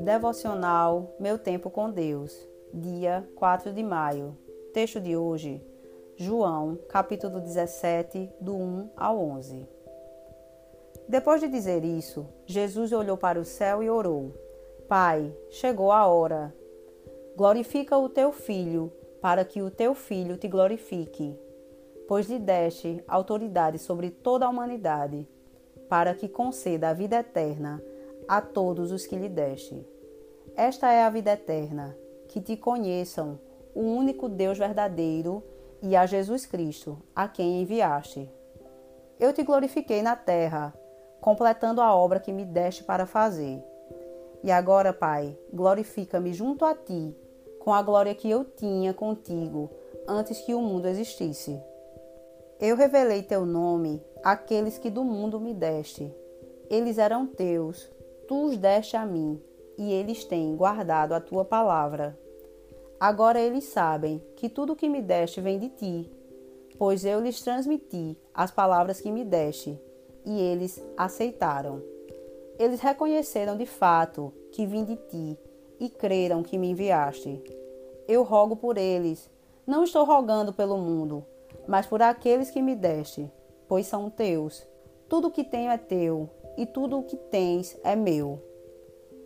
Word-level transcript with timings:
Devocional 0.00 1.14
Meu 1.20 1.38
Tempo 1.38 1.68
com 1.68 1.90
Deus, 1.90 2.34
dia 2.72 3.28
4 3.36 3.70
de 3.70 3.82
maio. 3.82 4.34
Texto 4.72 4.98
de 4.98 5.14
hoje, 5.14 5.62
João, 6.16 6.78
capítulo 6.88 7.38
17, 7.38 8.30
do 8.40 8.56
1 8.56 8.90
ao 8.96 9.18
11. 9.18 9.68
Depois 11.06 11.42
de 11.42 11.48
dizer 11.48 11.84
isso, 11.84 12.26
Jesus 12.46 12.92
olhou 12.92 13.18
para 13.18 13.38
o 13.38 13.44
céu 13.44 13.82
e 13.82 13.90
orou: 13.90 14.32
Pai, 14.88 15.36
chegou 15.50 15.92
a 15.92 16.06
hora. 16.06 16.54
Glorifica 17.36 17.98
o 17.98 18.08
teu 18.08 18.32
filho, 18.32 18.90
para 19.20 19.44
que 19.44 19.60
o 19.60 19.70
teu 19.70 19.94
filho 19.94 20.38
te 20.38 20.48
glorifique, 20.48 21.38
pois 22.08 22.26
lhe 22.26 22.38
deste 22.38 23.04
autoridade 23.06 23.78
sobre 23.78 24.08
toda 24.08 24.46
a 24.46 24.48
humanidade, 24.48 25.28
para 25.90 26.14
que 26.14 26.26
conceda 26.26 26.88
a 26.88 26.94
vida 26.94 27.16
eterna 27.16 27.82
a 28.30 28.40
todos 28.40 28.92
os 28.92 29.04
que 29.04 29.16
lhe 29.16 29.28
deste. 29.28 29.84
Esta 30.54 30.92
é 30.92 31.02
a 31.02 31.10
vida 31.10 31.32
eterna, 31.32 31.98
que 32.28 32.40
te 32.40 32.56
conheçam, 32.56 33.40
o 33.74 33.80
único 33.80 34.28
Deus 34.28 34.56
verdadeiro, 34.56 35.42
e 35.82 35.96
a 35.96 36.06
Jesus 36.06 36.46
Cristo, 36.46 36.96
a 37.12 37.26
quem 37.26 37.60
enviaste. 37.60 38.30
Eu 39.18 39.32
te 39.32 39.42
glorifiquei 39.42 40.00
na 40.00 40.14
terra, 40.14 40.72
completando 41.20 41.80
a 41.80 41.92
obra 41.92 42.20
que 42.20 42.32
me 42.32 42.44
deste 42.44 42.84
para 42.84 43.04
fazer. 43.04 43.60
E 44.44 44.52
agora, 44.52 44.92
Pai, 44.92 45.36
glorifica-me 45.52 46.32
junto 46.32 46.64
a 46.64 46.72
ti, 46.72 47.12
com 47.58 47.74
a 47.74 47.82
glória 47.82 48.14
que 48.14 48.30
eu 48.30 48.44
tinha 48.44 48.94
contigo 48.94 49.68
antes 50.06 50.40
que 50.42 50.54
o 50.54 50.60
mundo 50.60 50.86
existisse. 50.86 51.60
Eu 52.60 52.76
revelei 52.76 53.24
teu 53.24 53.44
nome 53.44 54.00
àqueles 54.22 54.78
que 54.78 54.88
do 54.88 55.02
mundo 55.02 55.40
me 55.40 55.52
deste. 55.52 56.14
Eles 56.70 56.96
eram 56.96 57.26
teus, 57.26 57.90
tu 58.30 58.44
os 58.44 58.56
deste 58.56 58.96
a 58.96 59.04
mim, 59.04 59.42
e 59.76 59.92
eles 59.92 60.24
têm 60.24 60.54
guardado 60.54 61.14
a 61.14 61.20
tua 61.20 61.44
palavra. 61.44 62.16
Agora 63.00 63.40
eles 63.40 63.64
sabem 63.64 64.22
que 64.36 64.48
tudo 64.48 64.76
que 64.76 64.88
me 64.88 65.02
deste 65.02 65.40
vem 65.40 65.58
de 65.58 65.68
ti, 65.68 66.08
pois 66.78 67.04
eu 67.04 67.18
lhes 67.18 67.42
transmiti 67.42 68.16
as 68.32 68.52
palavras 68.52 69.00
que 69.00 69.10
me 69.10 69.24
deste, 69.24 69.76
e 70.24 70.40
eles 70.40 70.80
aceitaram. 70.96 71.82
Eles 72.56 72.78
reconheceram 72.78 73.56
de 73.56 73.66
fato 73.66 74.32
que 74.52 74.64
vim 74.64 74.84
de 74.84 74.94
ti 74.94 75.36
e 75.80 75.88
creram 75.88 76.40
que 76.40 76.56
me 76.56 76.70
enviaste. 76.70 77.42
Eu 78.06 78.22
rogo 78.22 78.54
por 78.54 78.78
eles, 78.78 79.28
não 79.66 79.82
estou 79.82 80.04
rogando 80.04 80.52
pelo 80.52 80.78
mundo, 80.78 81.26
mas 81.66 81.84
por 81.84 82.00
aqueles 82.00 82.48
que 82.48 82.62
me 82.62 82.76
deste, 82.76 83.28
pois 83.66 83.88
são 83.88 84.08
teus. 84.08 84.64
Tudo 85.08 85.26
o 85.26 85.30
que 85.32 85.42
tenho 85.42 85.72
é 85.72 85.76
teu 85.76 86.30
e 86.56 86.66
tudo 86.66 86.98
o 86.98 87.02
que 87.02 87.16
tens 87.16 87.78
é 87.82 87.94
meu. 87.94 88.42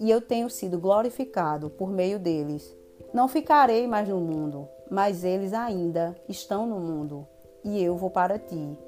E 0.00 0.10
eu 0.10 0.20
tenho 0.20 0.50
sido 0.50 0.78
glorificado 0.78 1.70
por 1.70 1.90
meio 1.90 2.18
deles. 2.18 2.76
Não 3.12 3.28
ficarei 3.28 3.86
mais 3.86 4.08
no 4.08 4.20
mundo, 4.20 4.68
mas 4.90 5.24
eles 5.24 5.52
ainda 5.52 6.16
estão 6.28 6.66
no 6.66 6.80
mundo, 6.80 7.26
e 7.64 7.82
eu 7.82 7.96
vou 7.96 8.10
para 8.10 8.38
ti. 8.38 8.78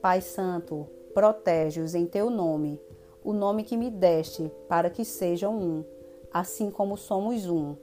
Pai 0.00 0.20
Santo, 0.20 0.86
protege-os 1.14 1.94
em 1.94 2.06
teu 2.06 2.28
nome, 2.28 2.80
o 3.24 3.32
nome 3.32 3.64
que 3.64 3.76
me 3.76 3.90
deste, 3.90 4.52
para 4.68 4.90
que 4.90 5.04
sejam 5.04 5.56
um, 5.56 5.84
assim 6.32 6.70
como 6.70 6.96
somos 6.96 7.48
um. 7.48 7.74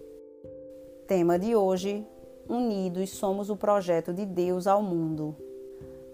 Tema 1.07 1.39
de 1.39 1.55
hoje: 1.55 2.05
Unidos 2.47 3.09
somos 3.11 3.49
o 3.49 3.55
projeto 3.55 4.13
de 4.13 4.25
Deus 4.25 4.67
ao 4.67 4.83
mundo. 4.83 5.35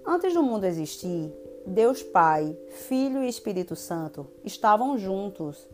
Antes 0.05 0.33
do 0.33 0.41
mundo 0.41 0.65
existir, 0.65 1.33
Deus 1.67 2.01
Pai, 2.01 2.57
Filho 2.69 3.21
e 3.21 3.27
Espírito 3.27 3.75
Santo 3.75 4.25
estavam 4.45 4.97
juntos. 4.97 5.67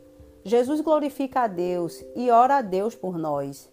Jesus 0.43 0.81
glorifica 0.81 1.41
a 1.41 1.47
Deus 1.47 2.03
e 2.15 2.31
ora 2.31 2.57
a 2.57 2.61
Deus 2.63 2.95
por 2.95 3.15
nós. 3.15 3.71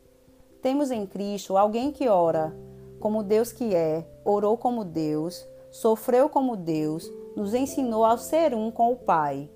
Temos 0.61 0.91
em 0.91 1.07
Cristo 1.07 1.57
alguém 1.57 1.91
que 1.91 2.09
ora 2.09 2.55
como 3.01 3.23
Deus 3.23 3.51
que 3.51 3.75
é, 3.75 4.07
orou 4.23 4.59
como 4.59 4.85
Deus, 4.85 5.43
sofreu 5.71 6.29
como 6.29 6.55
Deus, 6.55 7.11
nos 7.35 7.55
ensinou 7.55 8.05
a 8.05 8.19
ser 8.19 8.55
um 8.55 8.71
com 8.71 8.93
o 8.93 8.97
Pai. 8.97 9.49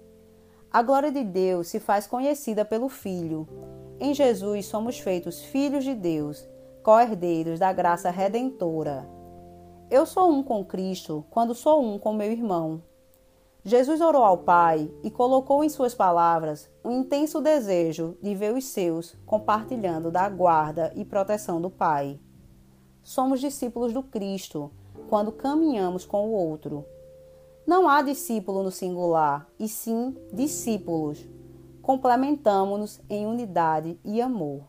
A 0.72 0.80
glória 0.80 1.12
de 1.12 1.22
Deus 1.22 1.68
se 1.68 1.78
faz 1.78 2.06
conhecida 2.06 2.64
pelo 2.64 2.88
Filho. 2.88 3.46
Em 4.00 4.14
Jesus 4.14 4.64
somos 4.64 4.98
feitos 4.98 5.42
filhos 5.42 5.84
de 5.84 5.94
Deus, 5.94 6.48
co-herdeiros 6.82 7.58
da 7.58 7.70
graça 7.74 8.10
redentora. 8.10 9.06
Eu 9.90 10.06
sou 10.06 10.30
um 10.30 10.42
com 10.42 10.64
Cristo 10.64 11.24
quando 11.30 11.54
sou 11.54 11.82
um 11.82 11.98
com 11.98 12.14
meu 12.14 12.32
irmão. 12.32 12.82
Jesus 13.62 14.00
orou 14.00 14.24
ao 14.24 14.38
Pai 14.38 14.90
e 15.02 15.10
colocou 15.10 15.62
em 15.62 15.68
suas 15.68 15.94
palavras 15.94 16.70
um 16.82 16.90
intenso 16.90 17.40
desejo 17.40 18.16
de 18.22 18.34
ver 18.34 18.54
os 18.54 18.64
seus 18.64 19.14
compartilhando 19.26 20.10
da 20.10 20.28
guarda 20.28 20.90
e 20.96 21.04
proteção 21.04 21.60
do 21.60 21.68
Pai. 21.68 22.18
Somos 23.02 23.40
discípulos 23.40 23.92
do 23.92 24.02
Cristo 24.02 24.70
quando 25.08 25.30
caminhamos 25.30 26.06
com 26.06 26.28
o 26.28 26.32
outro. 26.32 26.86
Não 27.66 27.86
há 27.86 28.00
discípulo 28.00 28.62
no 28.62 28.70
singular, 28.70 29.46
e 29.58 29.68
sim 29.68 30.16
discípulos. 30.32 31.26
Complementamos-nos 31.82 33.00
em 33.08 33.26
unidade 33.26 33.98
e 34.02 34.20
amor. 34.20 34.62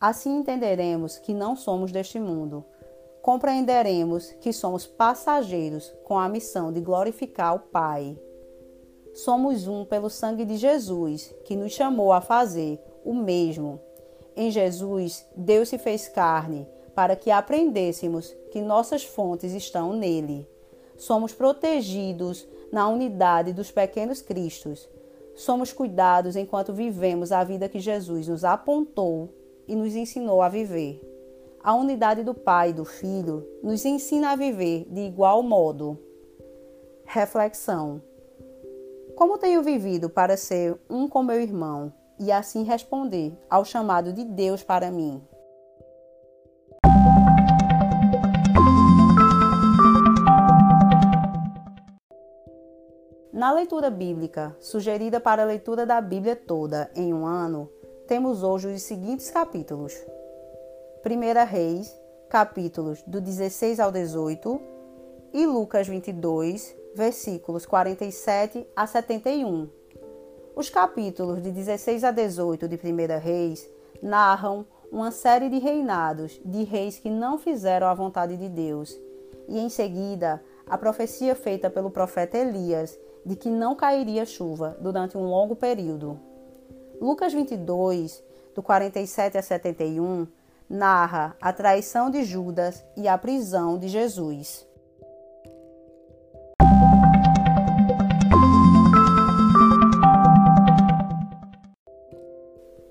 Assim 0.00 0.38
entenderemos 0.38 1.18
que 1.18 1.32
não 1.32 1.54
somos 1.56 1.92
deste 1.92 2.18
mundo 2.18 2.64
compreenderemos 3.24 4.32
que 4.42 4.52
somos 4.52 4.86
passageiros 4.86 5.90
com 6.04 6.18
a 6.18 6.28
missão 6.28 6.70
de 6.70 6.78
glorificar 6.78 7.54
o 7.54 7.58
Pai. 7.58 8.18
Somos 9.14 9.66
um 9.66 9.82
pelo 9.82 10.10
sangue 10.10 10.44
de 10.44 10.58
Jesus, 10.58 11.34
que 11.46 11.56
nos 11.56 11.72
chamou 11.72 12.12
a 12.12 12.20
fazer 12.20 12.78
o 13.02 13.14
mesmo. 13.14 13.80
Em 14.36 14.50
Jesus, 14.50 15.24
Deus 15.34 15.70
se 15.70 15.78
fez 15.78 16.06
carne 16.06 16.68
para 16.94 17.16
que 17.16 17.30
aprendêssemos 17.30 18.36
que 18.52 18.60
nossas 18.60 19.02
fontes 19.02 19.54
estão 19.54 19.94
nele. 19.94 20.46
Somos 20.98 21.32
protegidos 21.32 22.46
na 22.70 22.86
unidade 22.90 23.54
dos 23.54 23.70
pequenos 23.70 24.20
Cristos. 24.20 24.86
Somos 25.34 25.72
cuidados 25.72 26.36
enquanto 26.36 26.74
vivemos 26.74 27.32
a 27.32 27.42
vida 27.42 27.70
que 27.70 27.80
Jesus 27.80 28.28
nos 28.28 28.44
apontou 28.44 29.30
e 29.66 29.74
nos 29.74 29.96
ensinou 29.96 30.42
a 30.42 30.50
viver. 30.50 31.13
A 31.64 31.74
unidade 31.74 32.22
do 32.22 32.34
Pai 32.34 32.68
e 32.68 32.72
do 32.74 32.84
Filho 32.84 33.42
nos 33.62 33.86
ensina 33.86 34.32
a 34.32 34.36
viver 34.36 34.86
de 34.90 35.00
igual 35.00 35.42
modo. 35.42 35.98
Reflexão: 37.06 38.02
Como 39.16 39.38
tenho 39.38 39.62
vivido 39.62 40.10
para 40.10 40.36
ser 40.36 40.78
um 40.90 41.08
com 41.08 41.22
meu 41.22 41.40
irmão 41.40 41.90
e 42.20 42.30
assim 42.30 42.64
responder 42.64 43.32
ao 43.48 43.64
chamado 43.64 44.12
de 44.12 44.26
Deus 44.26 44.62
para 44.62 44.90
mim? 44.90 45.22
Na 53.32 53.52
leitura 53.52 53.88
bíblica, 53.88 54.54
sugerida 54.60 55.18
para 55.18 55.42
a 55.42 55.46
leitura 55.46 55.86
da 55.86 55.98
Bíblia 55.98 56.36
toda 56.36 56.90
em 56.94 57.14
um 57.14 57.24
ano, 57.24 57.70
temos 58.06 58.42
hoje 58.42 58.68
os 58.68 58.82
seguintes 58.82 59.30
capítulos: 59.30 59.94
1 61.06 61.44
Reis, 61.44 61.94
capítulos 62.30 63.02
do 63.02 63.20
16 63.20 63.78
ao 63.78 63.92
18, 63.92 64.58
e 65.34 65.44
Lucas 65.44 65.86
22, 65.86 66.74
versículos 66.94 67.66
47 67.66 68.66
a 68.74 68.86
71. 68.86 69.68
Os 70.56 70.70
capítulos 70.70 71.42
de 71.42 71.50
16 71.50 72.04
a 72.04 72.10
18 72.10 72.66
de 72.66 72.76
1 72.76 73.20
Reis 73.20 73.68
narram 74.00 74.64
uma 74.90 75.10
série 75.10 75.50
de 75.50 75.58
reinados 75.58 76.40
de 76.42 76.64
reis 76.64 76.98
que 76.98 77.10
não 77.10 77.36
fizeram 77.36 77.86
a 77.86 77.92
vontade 77.92 78.38
de 78.38 78.48
Deus, 78.48 78.98
e 79.46 79.58
em 79.58 79.68
seguida 79.68 80.42
a 80.66 80.78
profecia 80.78 81.34
feita 81.34 81.68
pelo 81.68 81.90
profeta 81.90 82.38
Elias 82.38 82.98
de 83.26 83.36
que 83.36 83.50
não 83.50 83.76
cairia 83.76 84.24
chuva 84.24 84.74
durante 84.80 85.18
um 85.18 85.26
longo 85.26 85.54
período. 85.54 86.18
Lucas 86.98 87.34
22, 87.34 88.24
do 88.54 88.62
47 88.62 89.36
a 89.36 89.42
71, 89.42 90.26
narra 90.68 91.36
a 91.40 91.52
traição 91.52 92.10
de 92.10 92.24
Judas 92.24 92.84
e 92.96 93.06
a 93.08 93.16
prisão 93.16 93.78
de 93.78 93.88
Jesus. 93.88 94.66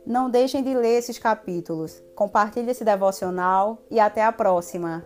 Não 0.06 0.30
deixem 0.30 0.62
de 0.62 0.74
ler 0.76 1.00
esses 1.00 1.18
capítulos. 1.18 2.04
Compartilhe 2.16 2.70
esse 2.70 2.86
devocional 2.86 3.82
e 3.90 4.00
até 4.00 4.24
a 4.24 4.32
próxima. 4.32 5.04